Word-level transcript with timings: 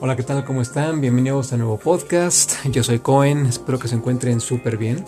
Hola, 0.00 0.16
¿qué 0.16 0.22
tal? 0.24 0.44
¿Cómo 0.44 0.60
están? 0.60 1.00
Bienvenidos 1.00 1.52
a 1.52 1.56
nuevo 1.56 1.78
podcast. 1.78 2.52
Yo 2.66 2.82
soy 2.82 2.98
Cohen, 2.98 3.46
espero 3.46 3.78
que 3.78 3.88
se 3.88 3.94
encuentren 3.94 4.40
súper 4.40 4.76
bien. 4.76 5.04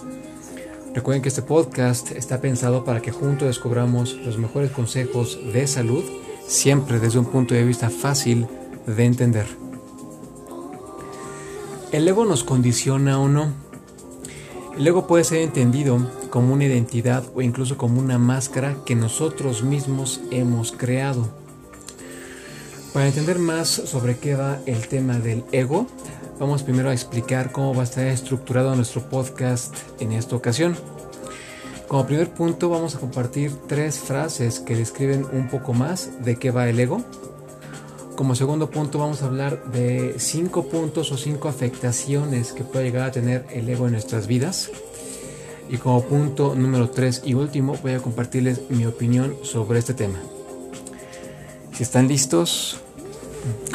Recuerden 0.95 1.21
que 1.21 1.29
este 1.29 1.43
podcast 1.43 2.13
está 2.13 2.41
pensado 2.41 2.85
para 2.85 3.03
que 3.03 3.11
juntos 3.11 3.49
descubramos 3.49 4.15
los 4.15 4.39
mejores 4.39 4.71
consejos 4.71 5.39
de 5.53 5.67
salud, 5.67 6.05
siempre 6.47 7.01
desde 7.01 7.19
un 7.19 7.27
punto 7.27 7.55
de 7.55 7.65
vista 7.65 7.91
fácil 7.91 8.47
de 8.87 9.05
entender. 9.05 9.47
El 11.93 12.09
ego 12.09 12.25
nos 12.25 12.45
condiciona 12.45 13.19
o 13.19 13.29
no. 13.29 13.64
El 14.77 14.89
ego 14.89 15.07
puede 15.07 15.23
ser 15.23 15.39
entendido 15.39 15.99
como 16.31 16.53
una 16.53 16.65
identidad 16.65 17.23
o 17.35 17.43
incluso 17.43 17.77
como 17.77 18.01
una 18.01 18.19
máscara 18.19 18.77
que 18.85 18.97
nosotros 18.97 19.63
mismos 19.63 20.21
hemos 20.33 20.73
creado. 20.73 21.29
Para 22.93 23.07
entender 23.07 23.39
más 23.39 23.69
sobre 23.69 24.19
qué 24.19 24.35
va 24.35 24.59
el 24.67 24.89
tema 24.89 25.21
del 25.21 25.45
ego, 25.53 25.87
vamos 26.41 26.65
primero 26.65 26.91
a 26.91 26.93
explicar 26.93 27.53
cómo 27.53 27.73
va 27.73 27.83
a 27.83 27.85
estar 27.85 28.07
estructurado 28.09 28.75
nuestro 28.75 29.09
podcast 29.09 29.77
en 30.01 30.11
esta 30.11 30.35
ocasión. 30.35 30.77
Como 31.87 32.07
primer 32.07 32.35
punto 32.35 32.69
vamos 32.69 32.97
a 32.97 32.99
compartir 32.99 33.53
tres 33.69 34.01
frases 34.01 34.59
que 34.59 34.75
describen 34.75 35.25
un 35.33 35.49
poco 35.49 35.73
más 35.73 36.25
de 36.25 36.35
qué 36.35 36.51
va 36.51 36.69
el 36.69 36.81
ego. 36.81 37.01
Como 38.17 38.37
segundo 38.37 38.71
punto 38.71 38.99
vamos 39.01 39.23
a 39.23 39.27
hablar 39.27 39.65
de 39.73 40.15
cinco 40.19 40.69
puntos 40.69 41.11
o 41.11 41.17
cinco 41.17 41.49
afectaciones 41.49 42.53
que 42.53 42.63
puede 42.63 42.85
llegar 42.85 43.09
a 43.09 43.13
tener 43.13 43.45
el 43.51 43.69
ego 43.69 43.87
en 43.87 43.93
nuestras 43.93 44.29
vidas. 44.29 44.71
Y 45.69 45.79
como 45.79 46.03
punto 46.05 46.55
número 46.55 46.91
tres 46.91 47.23
y 47.25 47.35
último 47.35 47.77
voy 47.83 47.93
a 47.93 47.99
compartirles 47.99 48.71
mi 48.71 48.87
opinión 48.87 49.37
sobre 49.43 49.81
este 49.81 49.95
tema. 49.95 50.21
Si 51.73 51.83
están 51.83 52.07
listos, 52.07 52.77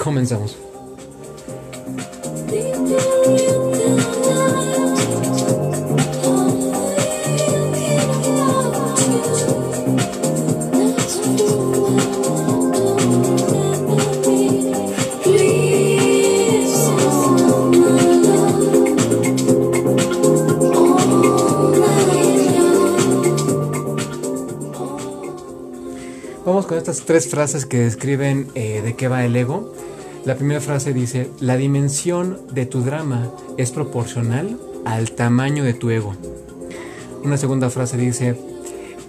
comenzamos. 0.02 0.69
Vamos 26.46 26.68
con 26.68 26.78
estas 26.78 27.02
tres 27.02 27.28
frases 27.28 27.66
que 27.66 27.80
describen 27.80 28.48
eh, 28.56 28.82
de 28.82 28.96
qué 28.96 29.10
va 29.10 29.26
el 29.26 29.36
ego. 29.36 29.74
La 30.24 30.36
primera 30.36 30.62
frase 30.62 30.94
dice, 30.94 31.30
la 31.42 31.58
dimensión 31.58 32.40
de 32.52 32.66
tu 32.66 32.82
drama 32.82 33.30
es 33.58 33.72
proporcional 33.72 34.58
al 34.86 35.12
tamaño 35.12 35.66
de 35.66 35.74
tu 35.74 35.90
ego. 35.90 36.16
Una 37.24 37.38
segunda 37.38 37.70
frase 37.70 37.98
dice, 37.98 38.40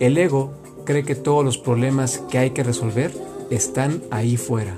el 0.01 0.19
ego 0.19 0.53
cree 0.85 1.05
que 1.05 1.15
todos 1.15 1.45
los 1.45 1.57
problemas 1.57 2.19
que 2.31 2.39
hay 2.39 2.51
que 2.51 2.65
resolver 2.65 3.13
están 3.49 4.03
ahí 4.11 4.37
fuera. 4.37 4.77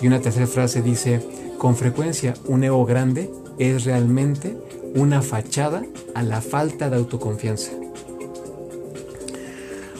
Y 0.00 0.06
una 0.06 0.20
tercera 0.20 0.46
frase 0.46 0.80
dice, 0.80 1.20
con 1.58 1.76
frecuencia 1.76 2.32
un 2.46 2.64
ego 2.64 2.86
grande 2.86 3.30
es 3.58 3.84
realmente 3.84 4.56
una 4.94 5.20
fachada 5.20 5.82
a 6.14 6.22
la 6.22 6.40
falta 6.40 6.88
de 6.88 6.96
autoconfianza. 6.96 7.72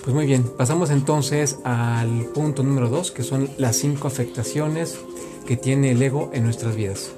Pues 0.06 0.14
muy 0.14 0.26
bien, 0.26 0.44
pasamos 0.44 0.90
entonces 0.90 1.58
al 1.64 2.26
punto 2.32 2.62
número 2.62 2.88
dos, 2.88 3.10
que 3.10 3.24
son 3.24 3.50
las 3.58 3.74
cinco 3.74 4.06
afectaciones 4.06 5.00
que 5.48 5.56
tiene 5.56 5.90
el 5.90 6.00
ego 6.00 6.30
en 6.32 6.44
nuestras 6.44 6.76
vidas. 6.76 7.10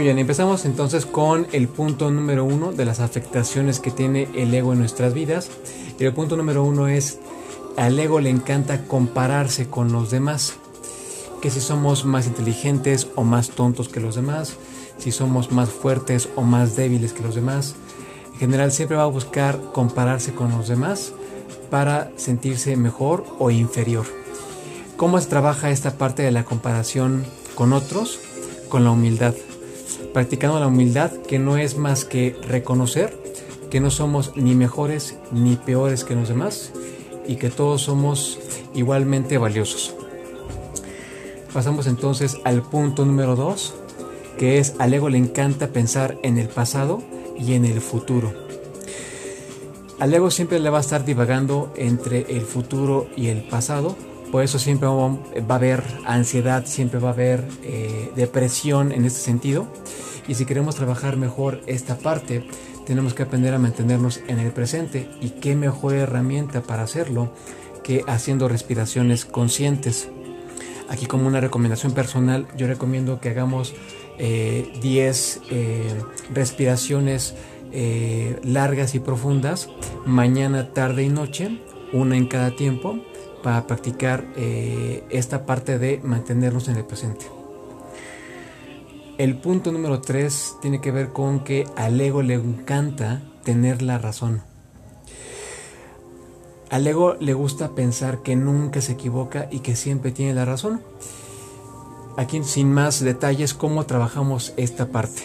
Muy 0.00 0.06
bien, 0.06 0.18
empezamos 0.18 0.64
entonces 0.64 1.04
con 1.04 1.46
el 1.52 1.68
punto 1.68 2.10
número 2.10 2.42
uno 2.42 2.72
de 2.72 2.86
las 2.86 3.00
afectaciones 3.00 3.80
que 3.80 3.90
tiene 3.90 4.28
el 4.34 4.54
ego 4.54 4.72
en 4.72 4.78
nuestras 4.78 5.12
vidas. 5.12 5.50
Y 5.98 6.04
el 6.04 6.14
punto 6.14 6.38
número 6.38 6.64
uno 6.64 6.88
es, 6.88 7.18
al 7.76 7.98
ego 7.98 8.18
le 8.18 8.30
encanta 8.30 8.86
compararse 8.86 9.68
con 9.68 9.92
los 9.92 10.10
demás. 10.10 10.54
Que 11.42 11.50
si 11.50 11.60
somos 11.60 12.06
más 12.06 12.26
inteligentes 12.26 13.08
o 13.14 13.24
más 13.24 13.50
tontos 13.50 13.90
que 13.90 14.00
los 14.00 14.14
demás, 14.14 14.54
si 14.96 15.12
somos 15.12 15.52
más 15.52 15.68
fuertes 15.68 16.30
o 16.34 16.40
más 16.40 16.76
débiles 16.76 17.12
que 17.12 17.22
los 17.22 17.34
demás. 17.34 17.74
En 18.32 18.38
general 18.38 18.72
siempre 18.72 18.96
va 18.96 19.02
a 19.02 19.06
buscar 19.06 19.60
compararse 19.74 20.32
con 20.32 20.50
los 20.50 20.66
demás 20.66 21.12
para 21.68 22.10
sentirse 22.16 22.74
mejor 22.74 23.26
o 23.38 23.50
inferior. 23.50 24.06
¿Cómo 24.96 25.20
se 25.20 25.28
trabaja 25.28 25.68
esta 25.68 25.98
parte 25.98 26.22
de 26.22 26.30
la 26.30 26.46
comparación 26.46 27.26
con 27.54 27.74
otros? 27.74 28.18
Con 28.70 28.84
la 28.84 28.92
humildad 28.92 29.34
practicando 30.12 30.60
la 30.60 30.66
humildad 30.66 31.10
que 31.12 31.38
no 31.38 31.56
es 31.56 31.76
más 31.76 32.04
que 32.04 32.36
reconocer 32.46 33.18
que 33.70 33.80
no 33.80 33.90
somos 33.90 34.32
ni 34.36 34.54
mejores 34.54 35.16
ni 35.30 35.56
peores 35.56 36.04
que 36.04 36.16
los 36.16 36.28
demás 36.28 36.72
y 37.26 37.36
que 37.36 37.48
todos 37.48 37.82
somos 37.82 38.38
igualmente 38.74 39.38
valiosos. 39.38 39.94
Pasamos 41.54 41.86
entonces 41.86 42.38
al 42.44 42.62
punto 42.62 43.04
número 43.04 43.36
2, 43.36 43.74
que 44.38 44.58
es 44.58 44.74
al 44.78 44.92
ego 44.92 45.08
le 45.08 45.18
encanta 45.18 45.68
pensar 45.68 46.18
en 46.22 46.38
el 46.38 46.48
pasado 46.48 47.02
y 47.38 47.54
en 47.54 47.64
el 47.64 47.80
futuro. 47.80 48.34
Al 49.98 50.12
ego 50.12 50.30
siempre 50.30 50.58
le 50.58 50.70
va 50.70 50.78
a 50.78 50.82
estar 50.82 51.04
divagando 51.04 51.72
entre 51.76 52.36
el 52.36 52.42
futuro 52.42 53.08
y 53.16 53.28
el 53.28 53.42
pasado, 53.42 53.96
por 54.30 54.44
eso 54.44 54.58
siempre 54.58 54.88
va 54.88 55.54
a 55.54 55.54
haber 55.54 55.82
ansiedad, 56.04 56.64
siempre 56.66 57.00
va 57.00 57.10
a 57.10 57.12
haber 57.12 57.44
eh, 57.62 58.10
depresión 58.14 58.92
en 58.92 59.04
este 59.04 59.20
sentido. 59.20 59.66
Y 60.28 60.34
si 60.34 60.44
queremos 60.44 60.76
trabajar 60.76 61.16
mejor 61.16 61.60
esta 61.66 61.98
parte, 61.98 62.46
tenemos 62.86 63.14
que 63.14 63.24
aprender 63.24 63.54
a 63.54 63.58
mantenernos 63.58 64.20
en 64.28 64.38
el 64.38 64.52
presente. 64.52 65.08
Y 65.20 65.30
qué 65.30 65.56
mejor 65.56 65.94
herramienta 65.94 66.62
para 66.62 66.84
hacerlo 66.84 67.32
que 67.82 68.04
haciendo 68.06 68.48
respiraciones 68.48 69.24
conscientes. 69.24 70.08
Aquí 70.88 71.06
como 71.06 71.26
una 71.26 71.40
recomendación 71.40 71.92
personal, 71.92 72.46
yo 72.56 72.66
recomiendo 72.66 73.20
que 73.20 73.30
hagamos 73.30 73.74
10 74.18 74.20
eh, 74.20 75.40
eh, 75.50 75.94
respiraciones 76.32 77.34
largas 78.42 78.94
y 78.94 78.98
profundas, 78.98 79.68
mañana, 80.04 80.72
tarde 80.72 81.04
y 81.04 81.08
noche, 81.08 81.60
una 81.92 82.16
en 82.16 82.26
cada 82.26 82.54
tiempo, 82.56 82.98
para 83.42 83.66
practicar 83.66 84.24
esta 84.36 85.46
parte 85.46 85.78
de 85.78 86.00
mantenernos 86.02 86.68
en 86.68 86.76
el 86.76 86.84
presente. 86.84 87.26
El 89.18 89.36
punto 89.36 89.70
número 89.70 90.00
3 90.00 90.56
tiene 90.62 90.80
que 90.80 90.90
ver 90.90 91.10
con 91.10 91.44
que 91.44 91.66
al 91.76 92.00
ego 92.00 92.22
le 92.22 92.34
encanta 92.34 93.22
tener 93.44 93.82
la 93.82 93.98
razón. 93.98 94.42
Al 96.70 96.86
ego 96.86 97.16
le 97.20 97.34
gusta 97.34 97.74
pensar 97.74 98.22
que 98.22 98.36
nunca 98.36 98.80
se 98.80 98.92
equivoca 98.92 99.48
y 99.50 99.58
que 99.58 99.76
siempre 99.76 100.12
tiene 100.12 100.34
la 100.34 100.44
razón. 100.44 100.80
Aquí 102.16 102.42
sin 102.44 102.72
más 102.72 103.00
detalles 103.00 103.54
cómo 103.54 103.84
trabajamos 103.86 104.54
esta 104.56 104.86
parte. 104.86 105.22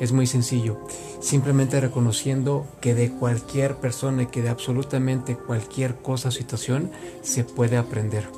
Es 0.00 0.12
muy 0.12 0.26
sencillo. 0.26 0.78
Simplemente 1.20 1.80
reconociendo 1.80 2.66
que 2.80 2.94
de 2.94 3.10
cualquier 3.10 3.76
persona 3.76 4.24
y 4.24 4.26
que 4.26 4.42
de 4.42 4.48
absolutamente 4.48 5.36
cualquier 5.36 5.96
cosa 5.96 6.28
o 6.28 6.32
situación 6.32 6.90
se 7.22 7.44
puede 7.44 7.76
aprender. 7.76 8.28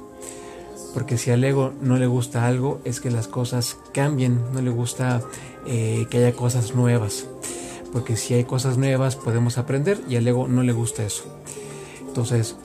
Porque 0.95 1.19
si 1.19 1.31
al 1.31 1.45
ego 1.45 1.73
no 1.81 1.97
le 1.97 2.07
gusta 2.07 2.47
algo, 2.47 2.81
es 2.85 3.01
que 3.01 3.11
las 3.11 3.29
cosas 3.29 3.77
cambien, 3.93 4.41
no 4.53 4.63
le 4.63 4.71
gusta 4.71 5.23
eh, 5.67 6.07
que 6.11 6.19
haya 6.19 6.33
cosas 6.33 6.75
nuevas. 6.75 7.27
Porque 7.93 8.17
si 8.17 8.35
hay 8.35 8.45
cosas 8.45 8.79
nuevas 8.79 9.17
podemos 9.17 9.59
aprender 9.59 10.01
y 10.09 10.17
al 10.17 10.27
ego 10.27 10.49
no 10.49 10.63
le 10.63 10.73
gusta 10.73 11.05
eso. 11.05 11.25
Entonces, 12.07 12.57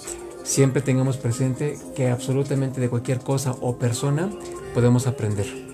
siempre 0.44 0.82
tengamos 0.82 1.18
presente 1.18 1.78
que 1.96 2.10
absolutamente 2.10 2.82
de 2.82 2.90
cualquier 2.90 3.20
cosa 3.20 3.56
o 3.62 3.78
persona 3.78 4.30
podemos 4.74 5.08
aprender. 5.08 5.73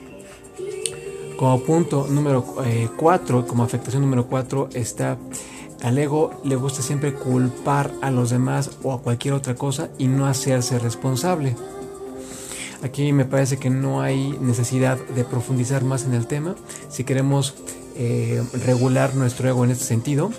Como 1.39 1.61
punto 1.61 2.05
número 2.09 2.43
4, 2.43 3.39
eh, 3.39 3.45
como 3.47 3.63
afectación 3.63 4.01
número 4.01 4.27
4, 4.27 4.71
está 4.73 5.17
al 5.81 5.97
ego 5.97 6.31
le 6.43 6.57
gusta 6.57 6.81
siempre 6.81 7.13
culpar 7.13 7.91
a 8.01 8.11
los 8.11 8.29
demás 8.29 8.71
o 8.83 8.91
a 8.91 9.01
cualquier 9.01 9.33
otra 9.33 9.55
cosa 9.55 9.89
y 9.97 10.07
no 10.07 10.27
hacerse 10.27 10.77
responsable. 10.79 11.55
Aquí 12.83 13.13
me 13.13 13.23
parece 13.23 13.57
que 13.57 13.69
no 13.69 14.01
hay 14.01 14.37
necesidad 14.41 14.97
de 14.97 15.23
profundizar 15.23 15.85
más 15.85 16.03
en 16.03 16.13
el 16.13 16.27
tema. 16.27 16.55
Si 16.89 17.05
queremos 17.05 17.55
eh, 17.95 18.43
regular 18.65 19.15
nuestro 19.15 19.47
ego 19.47 19.63
en 19.63 19.71
este 19.71 19.85
sentido, 19.85 20.31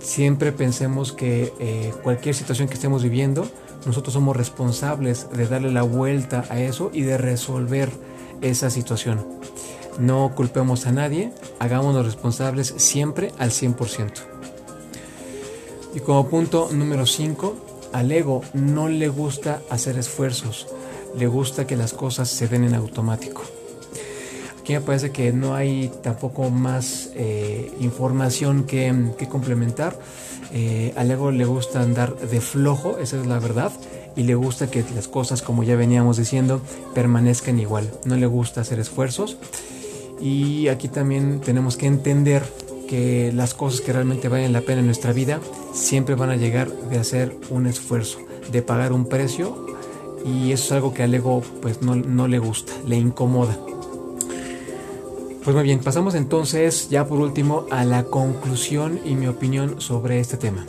Siempre 0.00 0.50
pensemos 0.50 1.12
que 1.12 1.52
eh, 1.60 1.92
cualquier 2.02 2.34
situación 2.34 2.68
que 2.68 2.74
estemos 2.74 3.02
viviendo, 3.02 3.46
nosotros 3.84 4.14
somos 4.14 4.34
responsables 4.34 5.28
de 5.30 5.46
darle 5.46 5.70
la 5.70 5.82
vuelta 5.82 6.44
a 6.48 6.58
eso 6.58 6.90
y 6.94 7.02
de 7.02 7.18
resolver 7.18 7.90
esa 8.40 8.70
situación. 8.70 9.26
No 9.98 10.32
culpemos 10.34 10.86
a 10.86 10.92
nadie, 10.92 11.32
hagámonos 11.58 12.06
responsables 12.06 12.74
siempre 12.76 13.32
al 13.38 13.50
100%. 13.50 14.12
Y 15.94 16.00
como 16.00 16.28
punto 16.28 16.68
número 16.72 17.04
5, 17.04 17.90
al 17.92 18.12
ego 18.12 18.42
no 18.54 18.88
le 18.88 19.08
gusta 19.08 19.60
hacer 19.70 19.98
esfuerzos, 19.98 20.68
le 21.16 21.26
gusta 21.26 21.66
que 21.66 21.76
las 21.76 21.92
cosas 21.92 22.28
se 22.28 22.48
den 22.48 22.64
en 22.64 22.74
automático. 22.74 23.42
Aquí 24.60 24.74
me 24.74 24.80
parece 24.82 25.10
que 25.10 25.32
no 25.32 25.54
hay 25.54 25.90
tampoco 26.02 26.50
más 26.50 27.10
eh, 27.14 27.72
información 27.80 28.64
que, 28.64 28.94
complementar. 29.28 29.98
Eh, 30.52 30.92
al 30.96 31.10
ego 31.10 31.30
le 31.32 31.44
gusta 31.44 31.80
andar 31.80 32.16
de 32.16 32.40
flojo, 32.40 32.98
esa 32.98 33.18
es 33.18 33.26
la 33.26 33.38
verdad, 33.38 33.72
y 34.16 34.24
le 34.24 34.34
gusta 34.34 34.70
que 34.70 34.84
las 34.94 35.08
cosas, 35.08 35.42
como 35.42 35.64
ya 35.64 35.76
veníamos 35.76 36.18
diciendo, 36.18 36.60
permanezcan 36.94 37.58
igual. 37.58 37.90
No 38.04 38.16
le 38.16 38.26
gusta 38.26 38.60
hacer 38.60 38.78
esfuerzos. 38.78 39.38
Y 40.20 40.68
aquí 40.68 40.88
también 40.88 41.40
tenemos 41.40 41.76
que 41.76 41.86
entender 41.86 42.42
que 42.88 43.32
las 43.32 43.54
cosas 43.54 43.80
que 43.80 43.92
realmente 43.92 44.28
valen 44.28 44.52
la 44.52 44.62
pena 44.62 44.80
en 44.80 44.86
nuestra 44.86 45.12
vida 45.12 45.40
siempre 45.72 46.16
van 46.16 46.30
a 46.30 46.36
llegar 46.36 46.70
de 46.72 46.98
hacer 46.98 47.36
un 47.48 47.66
esfuerzo, 47.66 48.18
de 48.50 48.62
pagar 48.62 48.92
un 48.92 49.06
precio 49.06 49.66
y 50.24 50.52
eso 50.52 50.64
es 50.64 50.72
algo 50.72 50.92
que 50.92 51.04
al 51.04 51.14
ego 51.14 51.42
pues 51.62 51.82
no, 51.82 51.94
no 51.94 52.28
le 52.28 52.38
gusta, 52.38 52.72
le 52.86 52.96
incomoda. 52.96 53.56
Pues 55.44 55.54
muy 55.54 55.64
bien, 55.64 55.78
pasamos 55.78 56.14
entonces 56.14 56.90
ya 56.90 57.06
por 57.06 57.20
último 57.20 57.64
a 57.70 57.84
la 57.84 58.04
conclusión 58.04 59.00
y 59.04 59.14
mi 59.14 59.26
opinión 59.26 59.80
sobre 59.80 60.20
este 60.20 60.36
tema. 60.36 60.66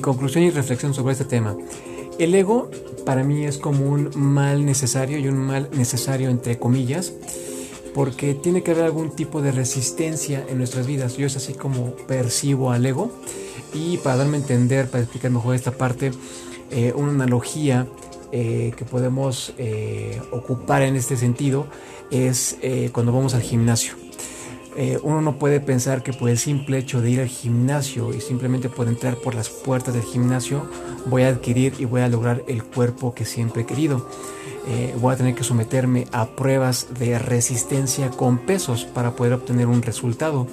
Conclusión 0.00 0.44
y 0.44 0.50
reflexión 0.50 0.94
sobre 0.94 1.12
este 1.12 1.24
tema. 1.24 1.56
El 2.18 2.34
ego 2.34 2.70
para 3.04 3.24
mí 3.24 3.44
es 3.44 3.58
como 3.58 3.86
un 3.86 4.10
mal 4.14 4.64
necesario 4.66 5.18
y 5.18 5.28
un 5.28 5.38
mal 5.38 5.70
necesario 5.72 6.28
entre 6.30 6.58
comillas, 6.58 7.12
porque 7.94 8.34
tiene 8.34 8.62
que 8.62 8.72
haber 8.72 8.84
algún 8.84 9.10
tipo 9.16 9.42
de 9.42 9.52
resistencia 9.52 10.44
en 10.48 10.58
nuestras 10.58 10.86
vidas. 10.86 11.16
Yo 11.16 11.26
es 11.26 11.36
así 11.36 11.54
como 11.54 11.92
percibo 12.06 12.72
al 12.72 12.84
ego 12.86 13.10
y 13.72 13.98
para 13.98 14.16
darme 14.16 14.36
a 14.36 14.40
entender, 14.40 14.88
para 14.88 15.02
explicar 15.02 15.30
mejor 15.30 15.54
esta 15.54 15.72
parte, 15.72 16.12
eh, 16.70 16.92
una 16.94 17.10
analogía 17.10 17.88
eh, 18.32 18.72
que 18.76 18.84
podemos 18.84 19.52
eh, 19.58 20.20
ocupar 20.30 20.82
en 20.82 20.96
este 20.96 21.16
sentido 21.16 21.66
es 22.10 22.58
cuando 22.92 23.12
vamos 23.12 23.34
al 23.34 23.42
gimnasio. 23.42 24.09
Eh, 24.76 24.98
uno 25.02 25.20
no 25.20 25.36
puede 25.36 25.58
pensar 25.60 26.02
que 26.02 26.12
por 26.12 26.30
el 26.30 26.38
simple 26.38 26.78
hecho 26.78 27.00
de 27.00 27.10
ir 27.10 27.20
al 27.20 27.26
gimnasio 27.26 28.14
y 28.14 28.20
simplemente 28.20 28.68
por 28.68 28.86
entrar 28.86 29.16
por 29.16 29.34
las 29.34 29.48
puertas 29.48 29.94
del 29.94 30.04
gimnasio 30.04 30.64
voy 31.06 31.22
a 31.22 31.28
adquirir 31.28 31.74
y 31.78 31.86
voy 31.86 32.02
a 32.02 32.08
lograr 32.08 32.44
el 32.46 32.62
cuerpo 32.62 33.12
que 33.12 33.24
siempre 33.24 33.62
he 33.62 33.66
querido. 33.66 34.08
Eh, 34.68 34.94
voy 35.00 35.12
a 35.12 35.16
tener 35.16 35.34
que 35.34 35.42
someterme 35.42 36.06
a 36.12 36.28
pruebas 36.28 36.86
de 36.98 37.18
resistencia 37.18 38.10
con 38.10 38.38
pesos 38.38 38.84
para 38.84 39.16
poder 39.16 39.32
obtener 39.32 39.66
un 39.66 39.82
resultado. 39.82 40.46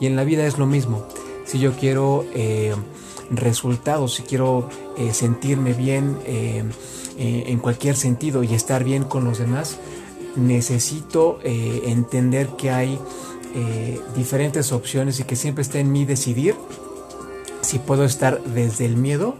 Y 0.00 0.06
en 0.06 0.16
la 0.16 0.24
vida 0.24 0.46
es 0.46 0.58
lo 0.58 0.66
mismo. 0.66 1.06
Si 1.44 1.58
yo 1.58 1.72
quiero 1.72 2.24
eh, 2.34 2.74
resultados, 3.30 4.14
si 4.14 4.22
quiero 4.22 4.68
sentirme 5.12 5.74
bien 5.74 6.16
en 6.26 7.58
cualquier 7.58 7.94
sentido 7.94 8.42
y 8.42 8.54
estar 8.54 8.84
bien 8.84 9.04
con 9.04 9.24
los 9.24 9.38
demás, 9.38 9.78
necesito 10.36 11.38
entender 11.44 12.48
que 12.56 12.70
hay 12.70 12.98
eh, 13.54 14.00
diferentes 14.16 14.72
opciones 14.72 15.20
y 15.20 15.24
que 15.24 15.36
siempre 15.36 15.62
está 15.62 15.78
en 15.78 15.90
mí 15.92 16.04
decidir 16.04 16.54
si 17.60 17.78
puedo 17.78 18.04
estar 18.04 18.42
desde 18.44 18.84
el 18.86 18.96
miedo 18.96 19.36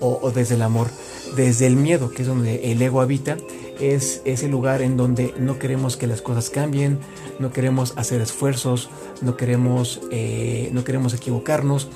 o, 0.00 0.30
desde 0.30 0.54
el 0.56 0.62
amor. 0.62 0.88
Desde 1.36 1.66
el 1.66 1.76
miedo, 1.76 2.10
que 2.10 2.22
es 2.22 2.28
donde 2.28 2.70
el 2.70 2.80
ego 2.82 3.00
habita, 3.00 3.36
es 3.80 4.22
ese 4.24 4.48
lugar 4.48 4.82
en 4.82 4.96
donde 4.96 5.34
no 5.38 5.58
queremos 5.58 5.96
que 5.96 6.06
las 6.06 6.22
cosas 6.22 6.50
cambien, 6.50 6.98
no 7.38 7.50
queremos 7.50 7.94
hacer 7.96 8.20
esfuerzos, 8.20 8.90
no 9.20 9.36
queremos, 9.36 10.00
eh, 10.10 10.70
no 10.72 10.84
queremos 10.84 11.14
equivocarnos. 11.14 11.88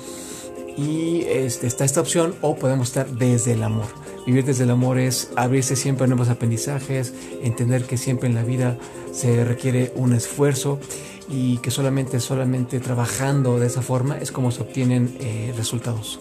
Y 0.75 1.21
este, 1.27 1.67
está 1.67 1.85
esta 1.85 2.01
opción 2.01 2.35
o 2.41 2.55
podemos 2.55 2.89
estar 2.89 3.07
desde 3.09 3.53
el 3.53 3.63
amor. 3.63 3.87
Vivir 4.29 4.45
desde 4.45 4.65
el 4.65 4.69
amor 4.69 4.99
es 4.99 5.31
abrirse 5.35 5.75
siempre 5.75 6.03
a 6.03 6.07
nuevos 6.07 6.29
aprendizajes, 6.29 7.15
entender 7.41 7.85
que 7.85 7.97
siempre 7.97 8.29
en 8.29 8.35
la 8.35 8.43
vida 8.43 8.77
se 9.11 9.43
requiere 9.43 9.91
un 9.95 10.13
esfuerzo 10.13 10.79
y 11.27 11.57
que 11.57 11.71
solamente, 11.71 12.19
solamente 12.19 12.79
trabajando 12.79 13.57
de 13.57 13.65
esa 13.65 13.81
forma 13.81 14.19
es 14.19 14.31
como 14.31 14.51
se 14.51 14.61
obtienen 14.61 15.17
eh, 15.19 15.51
resultados. 15.57 16.19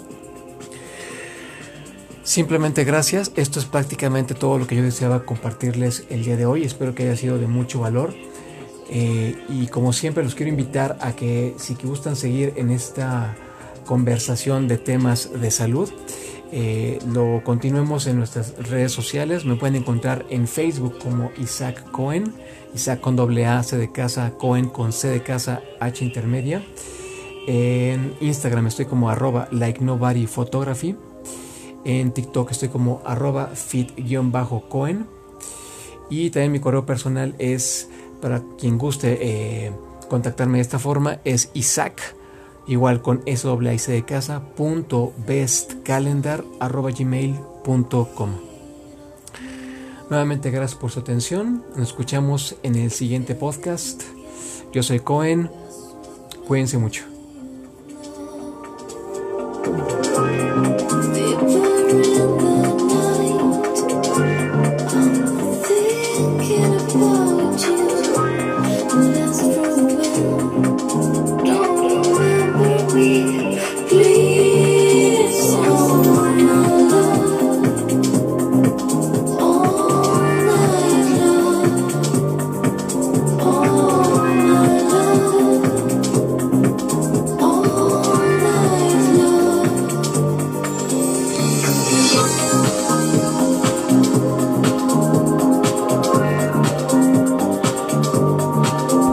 Simplemente 2.22 2.84
gracias, 2.84 3.30
esto 3.36 3.60
es 3.60 3.66
prácticamente 3.66 4.34
todo 4.34 4.56
lo 4.56 4.66
que 4.66 4.76
yo 4.76 4.82
deseaba 4.82 5.26
compartirles 5.26 6.06
el 6.08 6.24
día 6.24 6.38
de 6.38 6.46
hoy, 6.46 6.64
espero 6.64 6.94
que 6.94 7.02
haya 7.02 7.16
sido 7.16 7.36
de 7.36 7.46
mucho 7.46 7.80
valor. 7.80 8.14
Eh, 8.88 9.36
y 9.50 9.66
como 9.66 9.92
siempre 9.92 10.24
los 10.24 10.34
quiero 10.34 10.48
invitar 10.48 10.96
a 11.02 11.12
que 11.12 11.54
si 11.58 11.74
gustan 11.74 12.16
seguir 12.16 12.54
en 12.56 12.70
esta 12.70 13.36
conversación 13.84 14.66
de 14.66 14.78
temas 14.78 15.30
de 15.38 15.50
salud, 15.50 15.90
eh, 16.52 16.98
lo 17.06 17.42
continuemos 17.44 18.06
en 18.06 18.18
nuestras 18.18 18.54
redes 18.68 18.92
sociales. 18.92 19.44
Me 19.44 19.56
pueden 19.56 19.76
encontrar 19.76 20.24
en 20.30 20.48
Facebook 20.48 20.98
como 20.98 21.30
Isaac 21.38 21.90
Cohen, 21.90 22.34
Isaac 22.74 23.00
con 23.00 23.16
doble 23.16 23.46
A, 23.46 23.62
C 23.62 23.76
de 23.76 23.92
casa, 23.92 24.32
Cohen 24.38 24.68
con 24.68 24.92
C 24.92 25.08
de 25.08 25.22
casa, 25.22 25.62
H 25.80 26.04
intermedia. 26.04 26.62
En 27.46 28.14
Instagram 28.20 28.66
estoy 28.66 28.86
como 28.86 29.10
arroba 29.10 29.48
like 29.50 29.82
nobody 29.82 30.26
photography. 30.26 30.96
En 31.84 32.12
TikTok 32.12 32.50
estoy 32.50 32.68
como 32.68 33.02
arroba 33.04 33.50
fit-cohen. 33.54 35.06
Y 36.10 36.30
también 36.30 36.52
mi 36.52 36.60
correo 36.60 36.86
personal 36.86 37.34
es, 37.38 37.88
para 38.20 38.42
quien 38.58 38.78
guste 38.78 39.18
eh, 39.20 39.72
contactarme 40.08 40.58
de 40.58 40.62
esta 40.62 40.78
forma, 40.78 41.20
es 41.24 41.50
Isaac 41.54 42.14
igual 42.68 43.02
con 43.02 43.22
S 43.26 43.46
de 43.92 44.04
casa 44.04 44.42
punto 44.56 45.12
arroba 46.60 46.90
gmail.com 46.90 48.48
Nuevamente 50.10 50.50
gracias 50.50 50.78
por 50.78 50.90
su 50.90 51.00
atención. 51.00 51.64
Nos 51.76 51.88
escuchamos 51.88 52.56
en 52.62 52.76
el 52.76 52.90
siguiente 52.90 53.34
podcast. 53.34 54.02
Yo 54.72 54.82
soy 54.82 55.00
Cohen. 55.00 55.50
Cuídense 56.46 56.78
mucho. 56.78 57.04